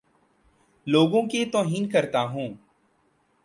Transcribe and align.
لوگوں 0.87 1.21
کے 1.27 1.43
توہین 1.45 1.89
کرتا 1.89 2.21
ہوں 2.23 2.49